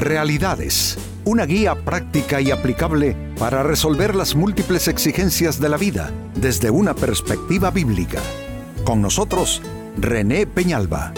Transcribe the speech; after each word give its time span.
Realidades, 0.00 0.96
una 1.26 1.44
guía 1.44 1.74
práctica 1.74 2.40
y 2.40 2.50
aplicable 2.50 3.14
para 3.38 3.62
resolver 3.62 4.14
las 4.14 4.34
múltiples 4.34 4.88
exigencias 4.88 5.60
de 5.60 5.68
la 5.68 5.76
vida 5.76 6.10
desde 6.34 6.70
una 6.70 6.94
perspectiva 6.94 7.70
bíblica. 7.70 8.18
Con 8.82 9.02
nosotros, 9.02 9.60
René 9.98 10.46
Peñalba. 10.46 11.12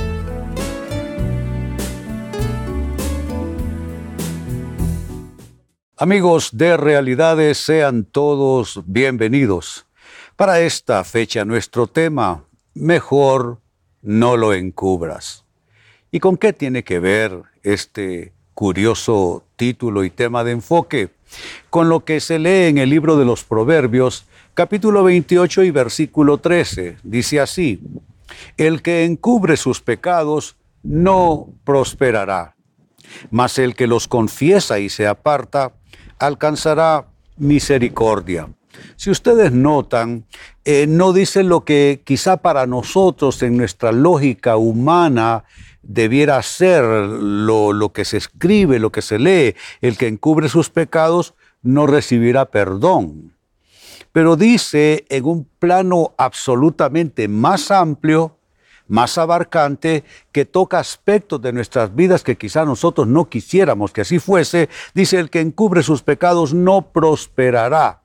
Amigos 5.96 6.50
de 6.52 6.76
Realidades, 6.76 7.58
sean 7.58 8.02
todos 8.02 8.82
bienvenidos. 8.84 9.86
Para 10.34 10.58
esta 10.58 11.04
fecha 11.04 11.44
nuestro 11.44 11.86
tema, 11.86 12.46
mejor 12.74 13.60
no 14.00 14.36
lo 14.36 14.52
encubras. 14.52 15.44
¿Y 16.10 16.18
con 16.18 16.36
qué 16.36 16.52
tiene 16.52 16.82
que 16.82 16.98
ver 16.98 17.44
este 17.62 18.32
curioso 18.54 19.44
título 19.56 20.04
y 20.04 20.10
tema 20.10 20.44
de 20.44 20.52
enfoque, 20.52 21.10
con 21.70 21.88
lo 21.88 22.04
que 22.04 22.20
se 22.20 22.38
lee 22.38 22.68
en 22.68 22.78
el 22.78 22.90
libro 22.90 23.16
de 23.16 23.24
los 23.24 23.44
Proverbios, 23.44 24.26
capítulo 24.54 25.04
28 25.04 25.62
y 25.64 25.70
versículo 25.70 26.38
13. 26.38 26.98
Dice 27.02 27.40
así, 27.40 27.80
el 28.56 28.82
que 28.82 29.04
encubre 29.04 29.56
sus 29.56 29.80
pecados 29.80 30.56
no 30.82 31.48
prosperará, 31.64 32.56
mas 33.30 33.58
el 33.58 33.74
que 33.74 33.86
los 33.86 34.08
confiesa 34.08 34.78
y 34.78 34.88
se 34.88 35.06
aparta 35.06 35.72
alcanzará 36.18 37.06
misericordia. 37.36 38.48
Si 38.96 39.10
ustedes 39.10 39.52
notan, 39.52 40.24
eh, 40.64 40.86
no 40.88 41.12
dice 41.12 41.42
lo 41.42 41.64
que 41.64 42.02
quizá 42.04 42.36
para 42.38 42.66
nosotros 42.66 43.42
en 43.42 43.56
nuestra 43.56 43.92
lógica 43.92 44.56
humana 44.56 45.44
debiera 45.82 46.40
ser 46.42 46.84
lo, 46.84 47.92
que 47.92 48.04
se 48.04 48.16
escribe, 48.16 48.78
lo 48.78 48.92
que 48.92 49.02
se 49.02 49.18
lee, 49.18 49.54
el 49.80 49.96
que 49.98 50.06
encubre 50.06 50.48
sus 50.48 50.70
pecados 50.70 51.34
no 51.62 51.86
recibirá 51.86 52.46
perdón. 52.46 53.34
Pero 54.12 54.36
dice 54.36 55.04
en 55.08 55.24
un 55.24 55.48
plano 55.58 56.14
absolutamente 56.16 57.28
más 57.28 57.70
amplio, 57.70 58.36
más 58.88 59.16
abarcante, 59.16 60.04
que 60.32 60.44
toca 60.44 60.78
aspectos 60.78 61.40
de 61.40 61.52
nuestras 61.52 61.94
vidas 61.94 62.22
que 62.22 62.36
quizá 62.36 62.64
nosotros 62.64 63.06
no 63.06 63.28
quisiéramos 63.28 63.90
que 63.90 64.02
así 64.02 64.18
fuese, 64.18 64.68
dice 64.94 65.18
el 65.18 65.30
que 65.30 65.40
encubre 65.40 65.82
sus 65.82 66.02
pecados 66.02 66.52
no 66.52 66.92
prosperará. 66.92 68.01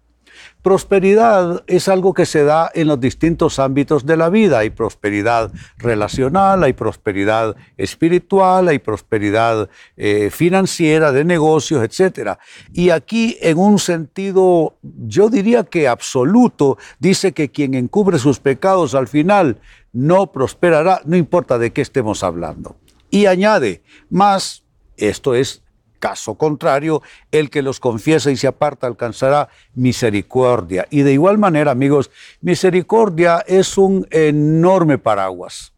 Prosperidad 0.62 1.64
es 1.68 1.88
algo 1.88 2.14
que 2.14 2.26
se 2.26 2.44
da 2.44 2.70
en 2.74 2.88
los 2.88 3.00
distintos 3.00 3.60
ámbitos 3.60 4.06
de 4.06 4.18
la 4.18 4.30
vida. 4.30 4.60
Hay 4.60 4.70
prosperidad 4.70 5.52
relacional, 5.78 6.64
hay 6.64 6.74
prosperidad 6.74 7.56
espiritual, 7.78 8.68
hay 8.68 8.80
prosperidad 8.80 9.70
eh, 9.96 10.30
financiera, 10.30 11.12
de 11.12 11.24
negocios, 11.24 11.84
etc. 11.84 12.38
Y 12.74 12.90
aquí, 12.90 13.38
en 13.42 13.58
un 13.58 13.80
sentido, 13.80 14.78
yo 14.82 15.30
diría 15.30 15.64
que 15.64 15.88
absoluto, 15.88 16.78
dice 17.00 17.32
que 17.32 17.50
quien 17.50 17.74
encubre 17.74 18.20
sus 18.20 18.40
pecados 18.40 18.96
al 18.96 19.08
final 19.08 19.60
no 19.94 20.32
prosperará, 20.32 21.02
no 21.06 21.16
importa 21.16 21.58
de 21.58 21.72
qué 21.72 21.82
estemos 21.82 22.24
hablando. 22.24 22.76
Y 23.10 23.26
añade, 23.26 23.82
más, 24.10 24.64
esto 24.98 25.34
es 25.34 25.64
Caso 26.00 26.36
contrario, 26.36 27.02
el 27.32 27.50
que 27.50 27.62
los 27.62 27.80
confiesa 27.80 28.32
y 28.32 28.38
se 28.38 28.48
aparta 28.48 28.88
alcanzará 28.88 29.50
misericordia. 29.74 30.88
Y 30.90 31.02
de 31.02 31.14
igual 31.14 31.38
manera, 31.38 31.72
amigos, 31.72 32.12
misericordia 32.42 33.44
es 33.48 33.78
un 33.78 34.08
enorme 34.12 34.98
paraguas 34.98 35.74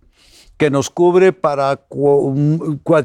que 0.58 0.70
nos 0.70 0.90
cubre 0.90 1.32
para 1.32 1.86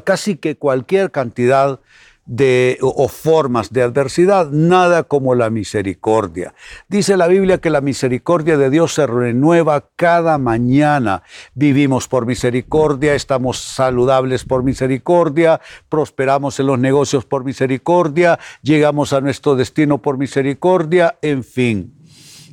casi 0.03 0.35
que 0.35 0.57
cualquier 0.57 1.09
cantidad 1.11 1.79
de, 2.25 2.79
o, 2.81 3.07
formas 3.07 3.71
de 3.71 3.83
adversidad, 3.83 4.49
nada 4.49 5.03
como 5.03 5.35
la 5.35 5.49
misericordia. 5.49 6.55
Dice 6.87 7.17
la 7.17 7.27
Biblia 7.27 7.59
que 7.59 7.69
la 7.69 7.81
misericordia 7.81 8.57
de 8.57 8.69
Dios 8.69 8.95
se 8.95 9.05
renueva 9.05 9.89
cada 9.95 10.37
mañana. 10.37 11.21
Vivimos 11.53 12.07
por 12.07 12.25
misericordia, 12.25 13.13
estamos 13.13 13.59
saludables 13.59 14.43
por 14.43 14.63
misericordia, 14.63 15.61
prosperamos 15.87 16.59
en 16.59 16.67
los 16.67 16.79
negocios 16.79 17.25
por 17.25 17.43
misericordia, 17.43 18.39
llegamos 18.63 19.13
a 19.13 19.21
nuestro 19.21 19.55
destino 19.55 20.01
por 20.01 20.17
misericordia, 20.17 21.17
en 21.21 21.43
fin. 21.43 21.93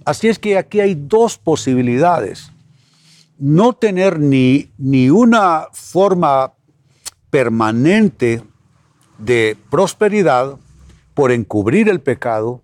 Así 0.05 0.29
es 0.29 0.39
que 0.39 0.59
aquí 0.59 0.81
hay 0.81 0.95
dos 0.95 1.39
posibilidades. 1.39 2.53
No 3.39 3.73
tener 3.73 4.21
ni, 4.21 4.71
ni 4.77 5.09
una 5.09 5.69
forma 5.73 6.53
permanente 7.31 8.43
de 9.25 9.57
prosperidad 9.71 10.57
por 11.15 11.33
encubrir 11.33 11.89
el 11.89 12.01
pecado. 12.01 12.63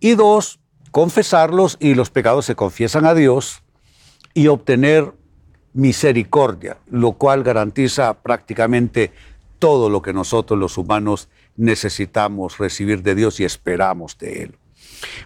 Y 0.00 0.14
dos, 0.14 0.60
confesarlos 0.90 1.76
y 1.80 1.94
los 1.94 2.10
pecados 2.10 2.46
se 2.46 2.54
confiesan 2.54 3.06
a 3.06 3.14
Dios 3.14 3.62
y 4.34 4.48
obtener 4.48 5.12
misericordia, 5.72 6.76
lo 6.90 7.12
cual 7.12 7.42
garantiza 7.42 8.14
prácticamente 8.14 9.12
todo 9.58 9.88
lo 9.88 10.02
que 10.02 10.12
nosotros 10.12 10.58
los 10.58 10.76
humanos 10.76 11.28
necesitamos 11.56 12.58
recibir 12.58 13.02
de 13.02 13.14
Dios 13.14 13.40
y 13.40 13.44
esperamos 13.44 14.18
de 14.18 14.42
Él. 14.42 14.58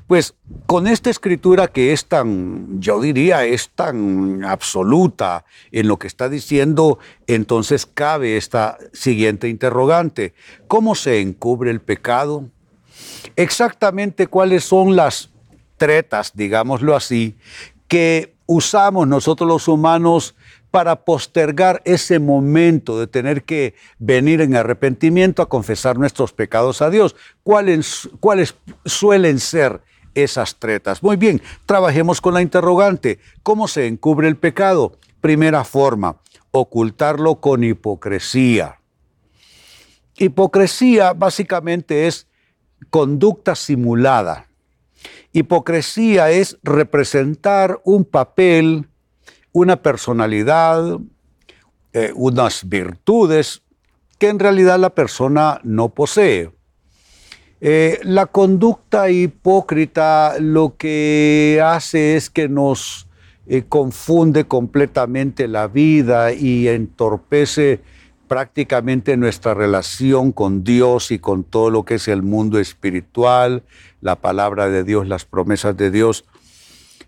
Pues 0.07 0.35
con 0.67 0.87
esta 0.87 1.11
escritura 1.11 1.69
que 1.69 1.93
es 1.93 2.07
tan, 2.07 2.81
yo 2.81 3.01
diría, 3.01 3.45
es 3.45 3.71
tan 3.71 4.45
absoluta 4.45 5.45
en 5.73 5.89
lo 5.89 5.99
que 5.99 6.07
está 6.07 6.29
diciendo, 6.29 6.99
entonces 7.27 7.87
cabe 7.87 8.37
esta 8.37 8.79
siguiente 8.93 9.49
interrogante. 9.49 10.35
¿Cómo 10.69 10.95
se 10.95 11.21
encubre 11.21 11.71
el 11.71 11.81
pecado? 11.81 12.49
Exactamente 13.37 14.27
cuáles 14.27 14.65
son 14.65 14.97
las 14.97 15.31
tretas, 15.77 16.33
digámoslo 16.35 16.97
así, 16.97 17.37
que 17.89 18.35
usamos 18.47 19.07
nosotros 19.07 19.49
los 19.49 19.69
humanos 19.69 20.35
para 20.77 21.07
postergar 21.07 21.81
ese 21.87 22.19
momento 22.19 23.01
de 23.01 23.07
tener 23.07 23.45
que 23.45 23.75
venir 23.99 24.43
en 24.43 24.55
arrepentimiento 24.55 25.41
a 25.41 25.49
confesar 25.49 25.99
nuestros 25.99 26.35
pecados 26.35 26.83
a 26.83 26.91
Dios. 26.91 27.17
¿Cuáles, 27.43 28.11
cuáles 28.21 28.57
suelen 28.85 29.41
ser 29.41 29.81
esas 30.15 30.57
tretas? 30.57 31.03
Muy 31.03 31.17
bien, 31.17 31.41
trabajemos 31.65 32.21
con 32.21 32.35
la 32.35 32.43
interrogante. 32.43 33.21
¿Cómo 33.43 33.69
se 33.69 33.87
encubre 33.87 34.29
el 34.29 34.37
pecado? 34.37 34.99
Primera 35.23 35.65
forma, 35.65 36.21
ocultarlo 36.51 37.37
con 37.37 37.65
hipocresía. 37.65 38.79
Hipocresía 40.19 41.15
básicamente 41.15 42.07
es 42.07 42.27
conducta 42.91 43.55
simulada. 43.55 44.47
Hipocresía 45.33 46.29
es 46.33 46.59
representar 46.63 47.81
un 47.83 48.05
papel 48.05 48.91
una 49.57 49.77
personalidad, 49.77 50.99
eh, 51.95 52.13
unas 52.15 52.69
virtudes 52.69 53.63
que 54.19 54.29
en 54.29 54.39
realidad 54.39 54.79
la 54.79 54.91
persona 54.91 55.61
no 55.65 55.89
posee. 55.89 56.51
Eh, 57.63 57.99
la 58.03 58.27
conducta 58.27 59.09
hipócrita 59.09 60.35
lo 60.41 60.77
que 60.77 61.63
hace 61.65 62.17
es 62.17 62.29
que 62.29 62.51
nos 62.51 63.09
eh, 63.47 63.65
confunde 63.67 64.45
completamente 64.45 65.49
la 65.49 65.69
vida 65.69 66.35
y 66.35 66.69
entorpece 66.69 67.81
prácticamente 68.29 69.17
nuestra 69.17 69.55
relación 69.55 70.33
con 70.33 70.65
Dios 70.65 71.11
y 71.11 71.19
con 71.19 71.45
todo 71.45 71.71
lo 71.71 71.87
que 71.87 71.95
es 71.95 72.09
el 72.09 72.23
mundo 72.23 72.59
espiritual, 72.59 73.63
la 74.03 74.17
palabra 74.17 74.69
de 74.69 74.85
Dios, 74.85 75.09
las 75.09 75.25
promesas 75.25 75.75
de 75.79 75.91
Dios. 75.91 76.27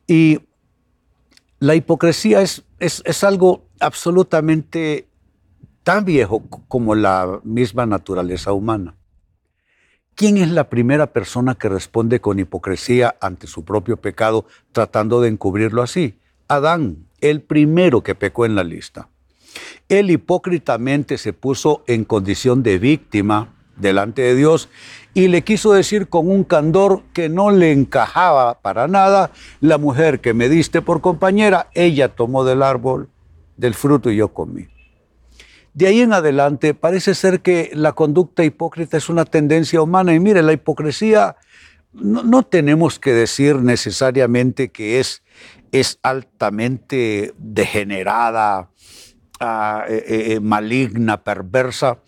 Y 0.07 0.48
la 1.61 1.75
hipocresía 1.75 2.41
es, 2.41 2.65
es, 2.79 3.25
algo 3.25 3.67
absolutamente 3.81 5.09
tan 5.83 6.05
viejo 6.05 6.43
como 6.69 6.95
la 6.95 7.41
misma 7.45 7.87
naturaleza 7.87 8.53
humana. 8.53 8.95
¿Quién 10.15 10.37
es 10.37 10.51
la 10.51 10.69
primera 10.69 11.13
persona 11.13 11.55
que 11.55 11.69
responde 11.69 12.21
con 12.21 12.39
hipocresía 12.39 13.17
ante 13.21 13.47
su 13.47 13.65
propio 13.65 13.97
pecado 13.97 14.47
tratando 14.73 15.21
de 15.21 15.29
encubrirlo 15.29 15.83
así? 15.83 16.19
Adán, 16.49 17.07
el 17.21 17.43
primero 17.43 18.03
que 18.03 18.15
pecó 18.15 18.45
en 18.45 18.55
la 18.55 18.65
lista. 18.65 19.09
Él 19.89 20.11
hipócritamente 20.11 21.19
se 21.19 21.33
puso 21.33 21.85
en 21.87 22.05
condición 22.05 22.63
de 22.63 22.79
víctima 22.79 23.55
delante 23.77 24.23
de 24.23 24.35
Dios 24.35 24.69
y 25.19 25.27
le 25.27 25.43
quiso 25.43 25.73
decir 25.73 26.09
con 26.09 26.31
un 26.31 26.45
candor 26.45 27.03
que 27.13 27.29
no 27.29 27.51
le 27.51 27.73
encajaba 27.73 28.61
para 28.61 28.87
nada, 28.87 29.33
la 29.61 29.77
mujer 29.77 30.21
que 30.21 30.33
me 30.33 30.49
diste 30.49 30.81
por 30.81 31.01
compañera, 31.01 31.71
ella 31.75 32.09
tomó 32.09 32.45
del 32.45 32.63
árbol 32.63 33.09
del 33.57 33.75
fruto 33.75 34.13
y 34.13 34.17
yo 34.17 34.29
comí. 34.29 34.69
De 35.75 35.89
ahí 35.89 36.03
en 36.03 36.13
adelante 36.13 36.73
parece 36.73 37.17
ser 37.17 37.41
que 37.41 37.73
la 37.75 37.95
conducta 37.95 38.45
hipócrita 38.45 38.97
es 38.97 39.09
una 39.09 39.25
tendencia 39.25 39.83
humana 39.83 40.15
y 40.15 40.21
mire, 40.21 40.41
la 40.41 40.53
hipocresía 40.53 41.35
no, 41.93 42.45
tenemos 42.45 43.01
que 43.01 43.13
decir 43.13 43.57
necesariamente 43.57 44.69
que 44.69 45.01
es, 45.01 45.25
es 45.73 45.99
altamente 46.05 47.35
degenerada, 47.39 48.71
ah, 49.41 49.85
eh, 49.89 50.05
eh, 50.07 50.41
maligna, 50.41 51.25
perversa, 51.25 51.99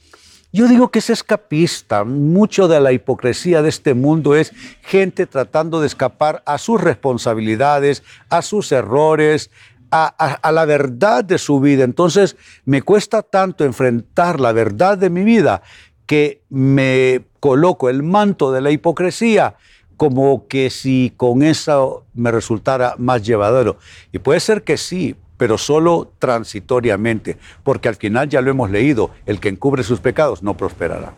Yo 0.53 0.67
digo 0.67 0.91
que 0.91 0.99
es 0.99 1.11
escapista. 1.11 2.05
Mucho 2.05 2.67
de 2.67 2.81
la 2.81 2.93
hipocresía 2.93 3.63
de 3.63 3.69
este 3.69 3.95
mundo 3.95 4.35
es 4.35 4.53
gente 4.83 5.27
tratando 5.27 5.81
de 5.81 5.87
escapar 5.87 6.43
a 6.45 6.59
sus 6.59 6.81
responsabilidades, 6.81 8.03
a 8.29 8.43
sus 8.43 8.73
errores, 8.73 9.51
a, 9.93 10.07
a, 10.07 10.53
la 10.53 10.65
verdad 10.65 11.25
de 11.25 11.39
su 11.39 11.61
vida. 11.61 11.85
Entonces 11.85 12.37
me 12.65 12.83
cuesta 12.83 13.23
tanto 13.23 13.65
enfrentar 13.65 14.41
la 14.41 14.53
verdad 14.53 14.99
de 14.99 15.11
mi 15.11 15.23
vida 15.23 15.63
que 16.07 16.43
me 16.49 17.25
coloco 17.39 17.89
el 17.89 18.03
manto 18.03 18.51
de 18.51 18.61
la 18.61 18.73
hipocresía 18.73 19.55
como 19.97 20.49
que 20.49 20.71
si 20.71 21.13
con 21.17 21.43
eso 21.43 22.07
me 22.15 22.31
resultara 22.33 22.95
más 22.99 23.23
llevadero. 23.23 23.77
Y 24.13 24.19
puede 24.19 24.41
ser 24.41 24.65
que 24.65 24.77
sí, 24.77 25.15
pero 25.41 25.57
solo 25.57 26.13
transitoriamente, 26.19 27.39
porque 27.63 27.89
al 27.89 27.97
final 27.97 28.29
ya 28.29 28.43
lo 28.43 28.51
hemos 28.51 28.71
leído, 28.71 29.11
el 29.25 29.41
que 29.41 29.49
encubre 29.49 29.83
sus 29.83 29.99
pecados 29.99 30.43
no 30.43 30.55
prosperará. 30.55 31.15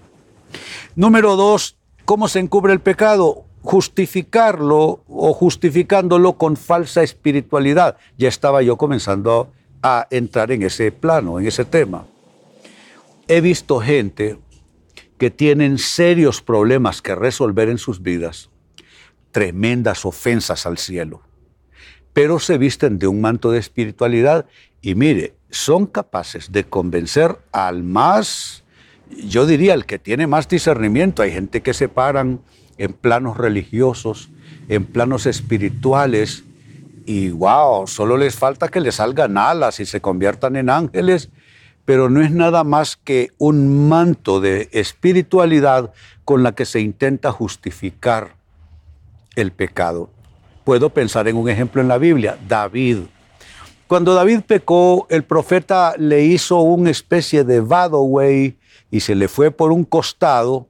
Número 0.94 1.34
dos, 1.34 1.76
¿cómo 2.04 2.28
se 2.28 2.38
encubre 2.38 2.72
el 2.72 2.78
pecado? 2.78 3.46
Justificarlo 3.62 5.02
o 5.08 5.34
justificándolo 5.34 6.34
con 6.34 6.56
falsa 6.56 7.02
espiritualidad. 7.02 7.96
Ya 8.16 8.28
estaba 8.28 8.62
yo 8.62 8.76
comenzando 8.76 9.50
a 9.82 10.06
entrar 10.08 10.52
en 10.52 10.62
ese 10.62 10.92
plano, 10.92 11.40
en 11.40 11.48
ese 11.48 11.64
tema. 11.64 12.06
He 13.26 13.40
visto 13.40 13.80
gente 13.80 14.38
que 15.18 15.32
tienen 15.32 15.78
serios 15.78 16.42
problemas 16.42 17.02
que 17.02 17.16
resolver 17.16 17.68
en 17.68 17.78
sus 17.78 18.00
vidas, 18.02 18.50
tremendas 19.32 20.06
ofensas 20.06 20.64
al 20.64 20.78
cielo 20.78 21.22
pero 22.12 22.38
se 22.38 22.58
visten 22.58 22.98
de 22.98 23.06
un 23.06 23.20
manto 23.20 23.50
de 23.50 23.58
espiritualidad 23.58 24.46
y 24.80 24.94
mire, 24.94 25.34
son 25.50 25.86
capaces 25.86 26.50
de 26.52 26.64
convencer 26.64 27.38
al 27.52 27.82
más, 27.82 28.64
yo 29.24 29.46
diría, 29.46 29.74
el 29.74 29.86
que 29.86 29.98
tiene 29.98 30.26
más 30.26 30.48
discernimiento. 30.48 31.22
Hay 31.22 31.30
gente 31.30 31.62
que 31.62 31.74
se 31.74 31.88
paran 31.88 32.40
en 32.78 32.92
planos 32.92 33.36
religiosos, 33.36 34.30
en 34.68 34.84
planos 34.84 35.26
espirituales, 35.26 36.44
y 37.04 37.30
wow, 37.30 37.86
solo 37.86 38.16
les 38.16 38.36
falta 38.36 38.68
que 38.68 38.80
les 38.80 38.96
salgan 38.96 39.36
alas 39.36 39.80
y 39.80 39.86
se 39.86 40.00
conviertan 40.00 40.56
en 40.56 40.70
ángeles, 40.70 41.30
pero 41.84 42.08
no 42.08 42.22
es 42.22 42.30
nada 42.30 42.64
más 42.64 42.96
que 42.96 43.30
un 43.38 43.88
manto 43.88 44.40
de 44.40 44.68
espiritualidad 44.72 45.92
con 46.24 46.42
la 46.42 46.52
que 46.52 46.64
se 46.64 46.80
intenta 46.80 47.32
justificar 47.32 48.36
el 49.34 49.52
pecado. 49.52 50.10
Puedo 50.64 50.90
pensar 50.90 51.26
en 51.28 51.36
un 51.36 51.48
ejemplo 51.48 51.80
en 51.80 51.88
la 51.88 51.98
Biblia, 51.98 52.38
David. 52.46 52.98
Cuando 53.86 54.14
David 54.14 54.40
pecó, 54.46 55.06
el 55.10 55.24
profeta 55.24 55.94
le 55.98 56.24
hizo 56.24 56.60
una 56.60 56.90
especie 56.90 57.44
de 57.44 57.60
way 57.60 58.56
y 58.90 59.00
se 59.00 59.14
le 59.14 59.28
fue 59.28 59.50
por 59.50 59.72
un 59.72 59.84
costado 59.84 60.68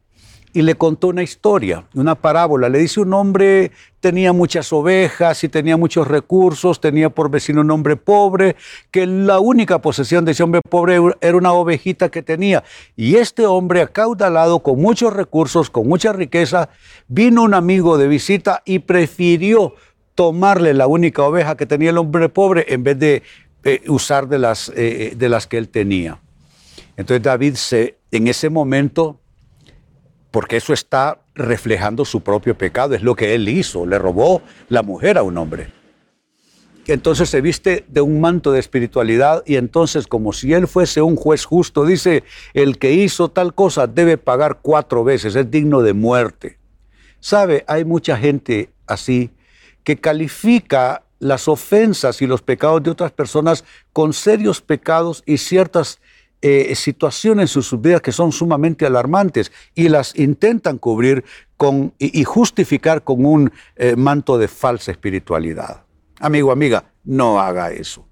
y 0.52 0.62
le 0.62 0.74
contó 0.74 1.08
una 1.08 1.22
historia, 1.22 1.84
una 1.94 2.14
parábola. 2.14 2.68
Le 2.68 2.78
dice 2.78 3.00
un 3.00 3.14
hombre 3.14 3.72
tenía 4.02 4.32
muchas 4.32 4.72
ovejas 4.72 5.44
y 5.44 5.48
tenía 5.48 5.76
muchos 5.76 6.08
recursos, 6.08 6.80
tenía 6.80 7.08
por 7.08 7.30
vecino 7.30 7.60
un 7.60 7.70
hombre 7.70 7.94
pobre, 7.94 8.56
que 8.90 9.06
la 9.06 9.38
única 9.38 9.80
posesión 9.80 10.24
de 10.24 10.32
ese 10.32 10.42
hombre 10.42 10.60
pobre 10.68 10.98
era 11.20 11.36
una 11.36 11.52
ovejita 11.52 12.10
que 12.10 12.20
tenía. 12.20 12.64
Y 12.96 13.14
este 13.14 13.46
hombre 13.46 13.80
acaudalado, 13.80 14.58
con 14.58 14.80
muchos 14.82 15.12
recursos, 15.12 15.70
con 15.70 15.86
mucha 15.86 16.12
riqueza, 16.12 16.68
vino 17.06 17.44
un 17.44 17.54
amigo 17.54 17.96
de 17.96 18.08
visita 18.08 18.62
y 18.64 18.80
prefirió 18.80 19.76
tomarle 20.16 20.74
la 20.74 20.88
única 20.88 21.22
oveja 21.22 21.56
que 21.56 21.64
tenía 21.64 21.90
el 21.90 21.98
hombre 21.98 22.28
pobre 22.28 22.66
en 22.68 22.82
vez 22.82 22.98
de 22.98 23.22
eh, 23.62 23.82
usar 23.86 24.26
de 24.26 24.40
las, 24.40 24.72
eh, 24.74 25.14
de 25.16 25.28
las 25.28 25.46
que 25.46 25.58
él 25.58 25.68
tenía. 25.68 26.20
Entonces 26.96 27.22
David 27.22 27.54
se, 27.54 27.98
en 28.10 28.26
ese 28.26 28.50
momento 28.50 29.21
porque 30.32 30.56
eso 30.56 30.72
está 30.72 31.20
reflejando 31.34 32.04
su 32.04 32.22
propio 32.22 32.58
pecado, 32.58 32.94
es 32.94 33.02
lo 33.02 33.14
que 33.14 33.34
él 33.34 33.48
hizo, 33.48 33.86
le 33.86 33.98
robó 33.98 34.42
la 34.68 34.82
mujer 34.82 35.18
a 35.18 35.22
un 35.22 35.38
hombre. 35.38 35.70
Entonces 36.86 37.28
se 37.28 37.40
viste 37.40 37.84
de 37.86 38.00
un 38.00 38.20
manto 38.20 38.50
de 38.50 38.58
espiritualidad 38.58 39.44
y 39.46 39.54
entonces 39.54 40.08
como 40.08 40.32
si 40.32 40.52
él 40.52 40.66
fuese 40.66 41.00
un 41.00 41.14
juez 41.14 41.44
justo, 41.44 41.84
dice, 41.84 42.24
el 42.54 42.78
que 42.78 42.92
hizo 42.92 43.28
tal 43.28 43.54
cosa 43.54 43.86
debe 43.86 44.18
pagar 44.18 44.58
cuatro 44.62 45.04
veces, 45.04 45.36
es 45.36 45.48
digno 45.48 45.82
de 45.82 45.92
muerte. 45.92 46.58
Sabe, 47.20 47.64
hay 47.68 47.84
mucha 47.84 48.16
gente 48.16 48.70
así 48.86 49.30
que 49.84 49.96
califica 49.96 51.04
las 51.20 51.46
ofensas 51.46 52.20
y 52.20 52.26
los 52.26 52.42
pecados 52.42 52.82
de 52.82 52.90
otras 52.90 53.12
personas 53.12 53.64
con 53.92 54.12
serios 54.12 54.60
pecados 54.60 55.22
y 55.24 55.38
ciertas 55.38 56.00
eh, 56.44 56.74
situaciones 56.74 57.54
en 57.54 57.62
sus 57.62 57.80
vidas 57.80 58.00
que 58.00 58.10
son 58.10 58.32
sumamente 58.32 58.84
alarmantes 58.84 59.52
y 59.76 59.88
las 59.88 60.18
intentan 60.18 60.76
cubrir 60.76 61.24
con, 61.56 61.94
y, 61.98 62.24
justificar 62.24 63.04
con 63.04 63.24
un 63.24 63.52
eh, 63.76 63.94
manto 63.94 64.36
de 64.38 64.48
falsa 64.48 64.90
espiritualidad. 64.90 65.84
Amigo, 66.18 66.50
amiga, 66.50 66.84
no 67.04 67.40
haga 67.40 67.70
eso. 67.70 68.04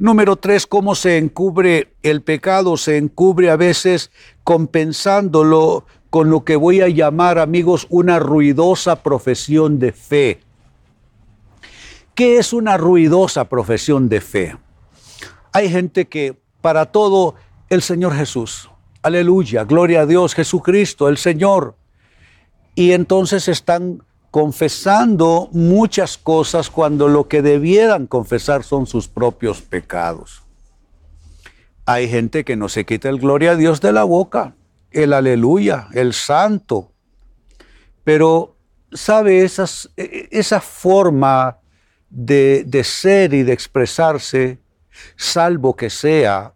Número 0.00 0.34
tres, 0.34 0.66
¿cómo 0.66 0.96
se 0.96 1.18
encubre 1.18 1.94
el 2.02 2.22
pecado? 2.22 2.76
Se 2.76 2.96
encubre 2.96 3.50
a 3.50 3.56
veces 3.56 4.10
compensándolo 4.42 5.86
con 6.10 6.30
lo 6.30 6.44
que 6.44 6.56
voy 6.56 6.80
a 6.80 6.88
llamar, 6.88 7.38
amigos, 7.38 7.86
una 7.90 8.18
ruidosa 8.18 9.04
profesión 9.04 9.78
de 9.78 9.92
fe. 9.92 10.40
¿Qué 12.16 12.38
es 12.38 12.52
una 12.52 12.76
ruidosa 12.76 13.48
profesión 13.48 14.08
de 14.08 14.20
fe? 14.20 14.56
Hay 15.52 15.68
gente 15.68 16.06
que 16.06 16.36
para 16.60 16.86
todo 16.86 17.34
el 17.68 17.82
Señor 17.82 18.14
Jesús. 18.14 18.70
Aleluya, 19.02 19.64
gloria 19.64 20.00
a 20.00 20.06
Dios, 20.06 20.34
Jesucristo, 20.34 21.08
el 21.08 21.16
Señor. 21.16 21.76
Y 22.74 22.92
entonces 22.92 23.48
están 23.48 24.02
confesando 24.30 25.48
muchas 25.52 26.18
cosas 26.18 26.68
cuando 26.68 27.08
lo 27.08 27.28
que 27.28 27.40
debieran 27.40 28.06
confesar 28.06 28.64
son 28.64 28.86
sus 28.86 29.08
propios 29.08 29.62
pecados. 29.62 30.42
Hay 31.86 32.08
gente 32.08 32.44
que 32.44 32.56
no 32.56 32.68
se 32.68 32.84
quita 32.84 33.08
el 33.08 33.18
gloria 33.18 33.52
a 33.52 33.56
Dios 33.56 33.80
de 33.80 33.92
la 33.92 34.04
boca, 34.04 34.54
el 34.90 35.12
aleluya, 35.12 35.88
el 35.94 36.12
santo. 36.12 36.92
Pero, 38.02 38.56
¿sabe? 38.92 39.44
Esas, 39.44 39.90
e, 39.96 40.28
esa 40.32 40.60
forma 40.60 41.58
de, 42.10 42.64
de 42.66 42.82
ser 42.84 43.32
y 43.34 43.42
de 43.42 43.52
expresarse, 43.52 44.58
salvo 45.16 45.76
que 45.76 45.90
sea 45.90 46.54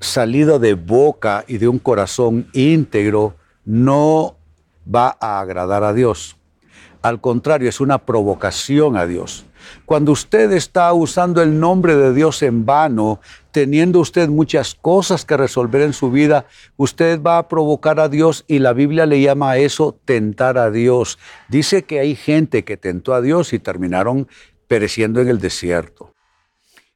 salida 0.00 0.58
de 0.58 0.74
boca 0.74 1.44
y 1.46 1.58
de 1.58 1.68
un 1.68 1.78
corazón 1.78 2.48
íntegro 2.52 3.36
no 3.64 4.36
va 4.92 5.16
a 5.20 5.40
agradar 5.40 5.84
a 5.84 5.92
Dios. 5.92 6.36
Al 7.02 7.20
contrario, 7.20 7.68
es 7.68 7.80
una 7.80 7.98
provocación 7.98 8.96
a 8.96 9.06
Dios. 9.06 9.44
Cuando 9.84 10.12
usted 10.12 10.52
está 10.52 10.92
usando 10.92 11.42
el 11.42 11.58
nombre 11.58 11.96
de 11.96 12.12
Dios 12.12 12.42
en 12.42 12.64
vano, 12.64 13.20
teniendo 13.50 14.00
usted 14.00 14.28
muchas 14.28 14.74
cosas 14.74 15.24
que 15.24 15.36
resolver 15.36 15.82
en 15.82 15.92
su 15.92 16.10
vida, 16.10 16.46
usted 16.76 17.20
va 17.20 17.38
a 17.38 17.48
provocar 17.48 18.00
a 18.00 18.08
Dios 18.08 18.44
y 18.48 18.58
la 18.58 18.72
Biblia 18.72 19.06
le 19.06 19.20
llama 19.20 19.52
a 19.52 19.58
eso 19.58 19.96
tentar 20.04 20.58
a 20.58 20.70
Dios. 20.70 21.18
Dice 21.48 21.82
que 21.82 22.00
hay 22.00 22.14
gente 22.14 22.64
que 22.64 22.76
tentó 22.76 23.14
a 23.14 23.20
Dios 23.20 23.52
y 23.52 23.58
terminaron 23.58 24.28
pereciendo 24.68 25.20
en 25.20 25.28
el 25.28 25.38
desierto. 25.38 26.12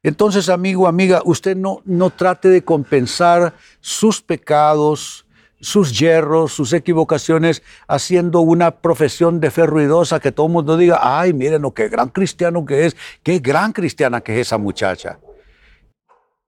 Entonces, 0.07 0.47
amigo, 0.47 0.87
amiga, 0.87 1.21
usted 1.25 1.57
no, 1.57 1.81
no 1.83 2.11
trate 2.11 2.47
de 2.47 2.63
compensar 2.63 3.55
sus 3.81 4.21
pecados, 4.21 5.25
sus 5.59 5.99
yerros, 5.99 6.53
sus 6.53 6.71
equivocaciones, 6.71 7.61
haciendo 7.89 8.39
una 8.39 8.71
profesión 8.71 9.41
de 9.41 9.51
fe 9.51 9.65
ruidosa 9.65 10.21
que 10.21 10.31
todo 10.31 10.47
el 10.47 10.53
mundo 10.53 10.77
diga, 10.77 10.99
ay, 11.01 11.33
miren, 11.33 11.61
lo 11.61 11.73
qué 11.73 11.89
gran 11.89 12.07
cristiano 12.07 12.65
que 12.65 12.85
es, 12.85 12.95
qué 13.21 13.39
gran 13.39 13.73
cristiana 13.73 14.21
que 14.21 14.35
es 14.35 14.47
esa 14.47 14.57
muchacha. 14.57 15.19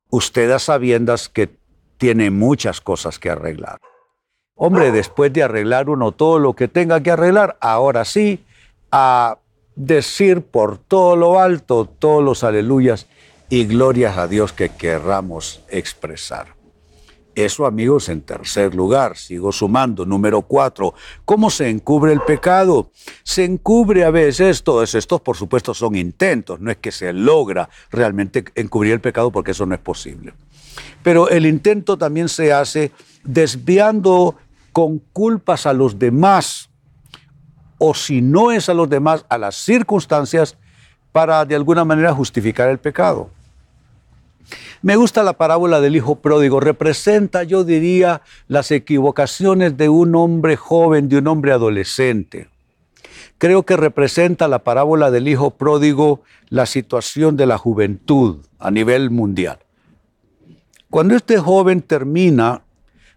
Usted 0.10 0.52
a 0.52 0.60
sabiendas 0.60 1.28
que 1.28 1.50
tiene 1.98 2.32
muchas 2.32 2.80
cosas 2.80 3.20
que 3.20 3.30
arreglar. 3.30 3.78
Hombre, 4.56 4.94
después 4.94 5.34
de 5.34 5.44
arreglar 5.44 5.90
uno 5.90 6.14
todo 6.14 6.40
lo 6.40 6.54
que 6.54 6.70
tenga 6.70 7.04
que 7.04 7.12
arreglar, 7.12 7.58
ahora 7.60 8.06
sí, 8.06 8.42
a 8.90 9.38
decir 9.76 10.44
por 10.44 10.78
todo 10.78 11.18
lo 11.18 11.42
alto 11.42 11.84
todos 11.86 12.24
los 12.24 12.46
aleluyas 12.46 13.08
y 13.50 13.66
glorias 13.66 14.18
a 14.18 14.28
Dios 14.28 14.54
que 14.54 14.70
querramos 14.70 15.62
expresar. 15.70 16.60
Eso, 17.36 17.66
amigos, 17.66 18.10
en 18.10 18.22
tercer 18.22 18.76
lugar, 18.76 19.16
sigo 19.16 19.52
sumando. 19.52 20.06
Número 20.06 20.42
cuatro, 20.42 20.94
¿cómo 21.26 21.50
se 21.50 21.70
encubre 21.70 22.12
el 22.12 22.22
pecado? 22.22 22.92
Se 23.24 23.46
encubre 23.46 24.04
a 24.04 24.12
veces, 24.12 24.64
todos 24.64 24.94
estos 24.94 25.22
por 25.22 25.38
supuesto 25.38 25.74
son 25.74 25.96
intentos, 25.96 26.60
no 26.60 26.70
es 26.70 26.78
que 26.78 26.92
se 26.92 27.14
logra 27.14 27.70
realmente 27.92 28.44
encubrir 28.56 28.94
el 28.94 29.00
pecado 29.00 29.32
porque 29.32 29.52
eso 29.52 29.66
no 29.66 29.74
es 29.74 29.82
posible. 29.82 30.34
Pero 31.02 31.30
el 31.30 31.46
intento 31.46 31.98
también 31.98 32.28
se 32.30 32.52
hace 32.52 32.92
desviando 33.24 34.36
con 34.74 35.00
culpas 35.00 35.66
a 35.66 35.74
los 35.74 35.98
demás, 35.98 36.70
o 37.78 37.94
si 37.94 38.22
no 38.22 38.52
es 38.52 38.68
a 38.68 38.74
los 38.74 38.90
demás, 38.90 39.26
a 39.30 39.38
las 39.38 39.56
circunstancias, 39.56 40.58
para 41.12 41.46
de 41.46 41.56
alguna 41.56 41.86
manera 41.86 42.14
justificar 42.14 42.70
el 42.70 42.80
pecado. 42.80 43.30
Me 44.82 44.96
gusta 44.96 45.24
la 45.24 45.34
parábola 45.34 45.82
del 45.82 45.98
hijo 45.98 46.16
pródigo. 46.16 46.62
Representa, 46.62 47.44
yo 47.44 47.66
diría, 47.66 48.22
las 48.48 48.72
equivocaciones 48.72 49.76
de 49.76 49.90
un 49.90 50.16
hombre 50.16 50.56
joven, 50.56 51.10
de 51.10 51.18
un 51.18 51.28
hombre 51.28 51.52
adolescente. 51.52 52.48
Creo 53.38 53.64
que 53.64 53.76
representa 53.76 54.48
la 54.48 54.60
parábola 54.60 55.12
del 55.12 55.28
hijo 55.28 55.52
pródigo 55.52 56.22
la 56.50 56.66
situación 56.66 57.36
de 57.36 57.46
la 57.46 57.58
juventud 57.58 58.46
a 58.58 58.72
nivel 58.72 59.12
mundial. 59.12 59.60
Cuando 60.90 61.16
este 61.16 61.38
joven 61.38 61.82
termina 61.82 62.64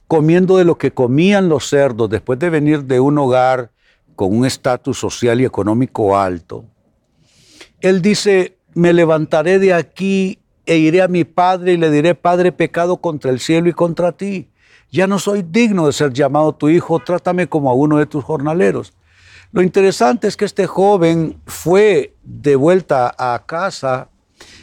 comiendo 0.08 0.58
de 0.58 0.64
lo 0.64 0.76
que 0.76 0.92
comían 0.92 1.48
los 1.48 1.68
cerdos 1.68 2.10
después 2.10 2.38
de 2.38 2.50
venir 2.50 2.84
de 2.84 3.00
un 3.00 3.18
hogar 3.18 3.70
con 4.14 4.36
un 4.36 4.44
estatus 4.44 4.98
social 4.98 5.40
y 5.40 5.44
económico 5.44 6.16
alto, 6.16 6.64
él 7.80 8.02
dice, 8.02 8.58
me 8.74 8.92
levantaré 8.92 9.58
de 9.58 9.74
aquí 9.74 10.38
e 10.66 10.76
iré 10.76 11.02
a 11.02 11.08
mi 11.08 11.24
padre 11.24 11.72
y 11.72 11.76
le 11.76 11.90
diré, 11.90 12.14
Padre, 12.14 12.52
pecado 12.52 12.98
contra 12.98 13.30
el 13.30 13.40
cielo 13.40 13.68
y 13.68 13.72
contra 13.72 14.12
ti. 14.12 14.48
Ya 14.90 15.06
no 15.06 15.18
soy 15.18 15.42
digno 15.42 15.86
de 15.86 15.92
ser 15.92 16.12
llamado 16.12 16.54
tu 16.54 16.68
hijo, 16.68 16.98
trátame 17.00 17.48
como 17.48 17.70
a 17.70 17.74
uno 17.74 17.98
de 17.98 18.06
tus 18.06 18.22
jornaleros. 18.22 18.92
Lo 19.52 19.62
interesante 19.62 20.28
es 20.28 20.36
que 20.36 20.44
este 20.44 20.66
joven 20.66 21.38
fue 21.46 22.14
de 22.22 22.56
vuelta 22.56 23.14
a 23.18 23.42
casa 23.44 24.08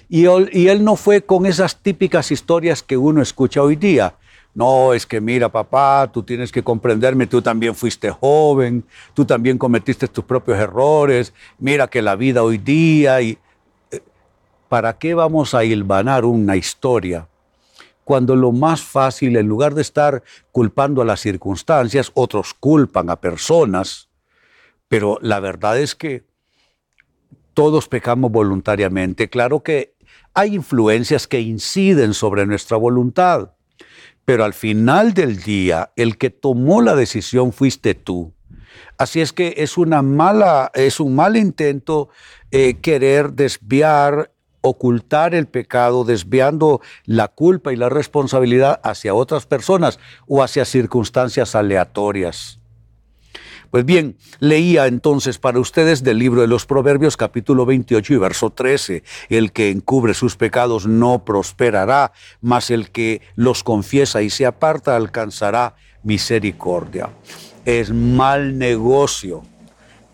y 0.09 0.25
él, 0.25 0.83
no 0.83 0.95
fue 0.95 1.21
con 1.21 1.45
esas 1.45 1.77
típicas 1.77 2.31
historias 2.31 2.81
que 2.81 2.97
uno 2.97 3.21
escucha 3.21 3.61
hoy 3.61 3.75
día. 3.75 4.15
No, 4.55 4.93
es 4.93 5.05
que 5.05 5.21
mira, 5.21 5.49
papá, 5.49 6.09
tú 6.11 6.23
tienes 6.23 6.51
que 6.51 6.63
comprenderme, 6.63 7.27
tú 7.27 7.39
también 7.39 7.75
fuiste 7.75 8.09
joven, 8.09 8.83
tú 9.13 9.23
también 9.25 9.59
cometiste 9.59 10.07
tus 10.07 10.25
propios 10.25 10.57
errores, 10.57 11.33
mira 11.59 11.87
que 11.87 12.01
la 12.01 12.15
vida 12.15 12.41
hoy 12.41 12.57
día 12.57 13.21
y 13.21 13.37
¿para 14.69 14.97
qué 14.97 15.15
vamos 15.15 15.53
a 15.53 15.65
hilvanar 15.65 16.23
una 16.23 16.55
historia 16.55 17.27
cuando 18.05 18.35
lo 18.35 18.51
más 18.51 18.81
fácil, 18.81 19.35
en 19.35 19.47
lugar 19.47 19.73
de 19.75 19.81
estar 19.81 20.23
culpando 20.51 21.01
a 21.01 21.05
las 21.05 21.19
circunstancias, 21.19 22.11
otros 22.13 22.53
culpan 22.53 23.09
a 23.09 23.19
personas? 23.19 24.09
Pero 24.87 25.17
la 25.21 25.39
verdad 25.39 25.77
es 25.79 25.95
que 25.95 26.23
todos 27.53 27.87
pecamos 27.87 28.31
voluntariamente. 28.31 29.29
Claro 29.29 29.61
que 29.61 29.95
hay 30.33 30.55
influencias 30.55 31.27
que 31.27 31.41
inciden 31.41 32.13
sobre 32.13 32.45
nuestra 32.45 32.77
voluntad, 32.77 33.51
pero 34.25 34.45
al 34.45 34.53
final 34.53 35.13
del 35.13 35.41
día 35.41 35.91
el 35.95 36.17
que 36.17 36.29
tomó 36.29 36.81
la 36.81 36.95
decisión 36.95 37.51
fuiste 37.51 37.95
tú. 37.95 38.33
Así 38.97 39.21
es 39.21 39.33
que 39.33 39.55
es 39.57 39.77
una 39.77 40.01
mala, 40.01 40.71
es 40.73 40.99
un 40.99 41.15
mal 41.15 41.35
intento 41.35 42.09
eh, 42.51 42.75
querer 42.75 43.33
desviar 43.33 44.31
ocultar 44.69 45.35
el 45.35 45.47
pecado, 45.47 46.03
desviando 46.03 46.81
la 47.05 47.27
culpa 47.27 47.73
y 47.73 47.75
la 47.75 47.89
responsabilidad 47.89 48.79
hacia 48.83 49.13
otras 49.13 49.45
personas 49.45 49.99
o 50.27 50.43
hacia 50.43 50.65
circunstancias 50.65 51.55
aleatorias. 51.55 52.59
Pues 53.71 53.85
bien, 53.85 54.17
leía 54.39 54.87
entonces 54.87 55.37
para 55.37 55.59
ustedes 55.59 56.03
del 56.03 56.17
libro 56.17 56.41
de 56.41 56.47
los 56.47 56.65
Proverbios 56.65 57.17
capítulo 57.17 57.67
28 57.67 58.13
y 58.13 58.17
verso 58.17 58.49
13, 58.49 59.03
el 59.29 59.51
que 59.51 59.69
encubre 59.69 60.15
sus 60.15 60.35
pecados 60.35 60.87
no 60.87 61.23
prosperará, 61.23 62.11
mas 62.41 62.71
el 62.71 62.89
que 62.89 63.21
los 63.35 63.63
confiesa 63.63 64.23
y 64.23 64.31
se 64.31 64.47
aparta 64.47 64.95
alcanzará 64.95 65.75
misericordia. 66.01 67.09
Es 67.63 67.91
mal 67.91 68.57
negocio 68.57 69.43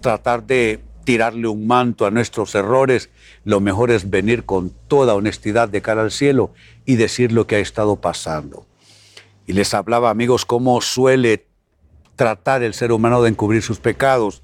tratar 0.01 0.43
de 0.43 0.81
tirarle 1.05 1.47
un 1.47 1.67
manto 1.67 2.05
a 2.05 2.12
nuestros 2.12 2.53
errores, 2.55 3.09
lo 3.45 3.62
mejor 3.62 3.91
es 3.91 4.09
venir 4.09 4.43
con 4.43 4.71
toda 4.88 5.15
honestidad 5.15 5.69
de 5.69 5.81
cara 5.81 6.01
al 6.01 6.12
cielo 6.12 6.51
y 6.85 6.95
decir 6.95 7.31
lo 7.31 7.47
que 7.47 7.55
ha 7.55 7.59
estado 7.59 7.95
pasando. 7.95 8.65
Y 9.47 9.53
les 9.53 9.74
hablaba, 9.74 10.09
amigos, 10.09 10.45
cómo 10.45 10.81
suele 10.81 11.45
tratar 12.15 12.63
el 12.63 12.74
ser 12.74 12.91
humano 12.91 13.21
de 13.21 13.29
encubrir 13.29 13.62
sus 13.62 13.79
pecados, 13.79 14.41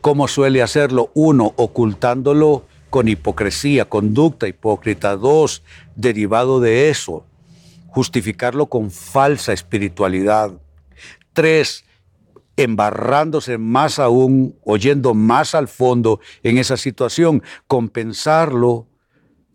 cómo 0.00 0.28
suele 0.28 0.62
hacerlo, 0.62 1.10
uno, 1.14 1.52
ocultándolo 1.56 2.64
con 2.90 3.08
hipocresía, 3.08 3.84
conducta 3.84 4.48
hipócrita, 4.48 5.16
dos, 5.16 5.62
derivado 5.94 6.60
de 6.60 6.88
eso, 6.88 7.24
justificarlo 7.88 8.66
con 8.66 8.90
falsa 8.90 9.52
espiritualidad, 9.52 10.52
tres, 11.34 11.84
embarrándose 12.58 13.56
más 13.56 14.00
aún, 14.00 14.58
oyendo 14.64 15.14
más 15.14 15.54
al 15.54 15.68
fondo 15.68 16.20
en 16.42 16.58
esa 16.58 16.76
situación, 16.76 17.42
compensarlo 17.68 18.88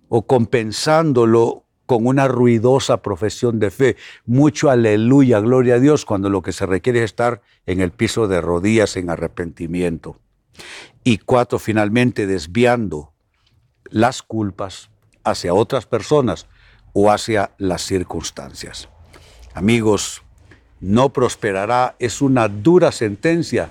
o 0.07 0.25
compensándolo 0.25 1.65
con 1.85 2.07
una 2.07 2.29
ruidosa 2.29 3.01
profesión 3.01 3.59
de 3.59 3.71
fe. 3.71 3.97
Mucho 4.25 4.69
aleluya, 4.69 5.41
gloria 5.41 5.75
a 5.75 5.79
Dios, 5.79 6.05
cuando 6.05 6.29
lo 6.29 6.41
que 6.41 6.53
se 6.53 6.65
requiere 6.65 6.99
es 6.99 7.05
estar 7.05 7.41
en 7.65 7.81
el 7.81 7.91
piso 7.91 8.29
de 8.29 8.39
rodillas 8.39 8.95
en 8.95 9.09
arrepentimiento. 9.09 10.17
Y 11.03 11.17
cuatro, 11.17 11.59
finalmente 11.59 12.25
desviando 12.25 13.13
las 13.89 14.23
culpas 14.23 14.89
hacia 15.25 15.53
otras 15.53 15.85
personas 15.85 16.47
o 16.93 17.11
hacia 17.11 17.51
las 17.57 17.81
circunstancias. 17.81 18.87
Amigos, 19.53 20.22
no 20.83 21.13
prosperará 21.13 21.95
es 21.97 22.21
una 22.21 22.49
dura 22.49 22.91
sentencia. 22.91 23.69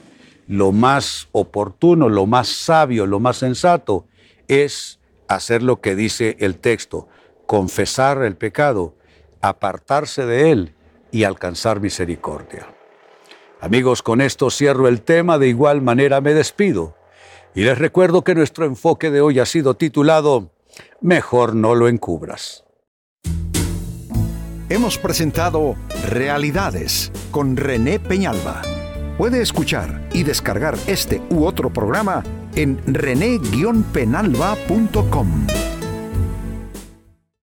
Lo 0.48 0.72
más 0.72 1.28
oportuno, 1.32 2.08
lo 2.08 2.24
más 2.24 2.48
sabio, 2.48 3.04
lo 3.06 3.20
más 3.20 3.36
sensato 3.36 4.06
es 4.48 4.98
hacer 5.28 5.62
lo 5.62 5.82
que 5.82 5.94
dice 5.94 6.38
el 6.40 6.56
texto, 6.56 7.08
confesar 7.46 8.22
el 8.22 8.36
pecado, 8.36 8.94
apartarse 9.42 10.24
de 10.24 10.52
él 10.52 10.74
y 11.10 11.24
alcanzar 11.24 11.80
misericordia. 11.80 12.66
Amigos, 13.60 14.02
con 14.02 14.22
esto 14.22 14.50
cierro 14.50 14.88
el 14.88 15.02
tema, 15.02 15.38
de 15.38 15.48
igual 15.48 15.82
manera 15.82 16.22
me 16.22 16.32
despido. 16.32 16.96
Y 17.54 17.64
les 17.64 17.78
recuerdo 17.78 18.24
que 18.24 18.34
nuestro 18.34 18.64
enfoque 18.64 19.10
de 19.10 19.20
hoy 19.20 19.38
ha 19.38 19.44
sido 19.44 19.74
titulado 19.74 20.50
Mejor 21.02 21.54
no 21.54 21.74
lo 21.74 21.88
encubras 21.88 22.64
hemos 24.72 24.96
presentado 24.96 25.76
Realidades 26.12 27.10
con 27.30 27.56
René 27.56 27.98
Peñalba. 27.98 28.60
Puede 29.16 29.40
escuchar 29.40 30.06
y 30.12 30.24
descargar 30.24 30.76
este 30.86 31.22
u 31.30 31.46
otro 31.46 31.72
programa 31.72 32.22
en 32.54 32.78
rene-penalba.com. 32.86 35.61